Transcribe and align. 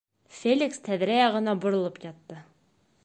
Феликс 0.37 0.81
тәҙрә 0.87 1.19
яғына 1.19 1.55
боролоп 1.67 2.03
ятты. 2.11 2.41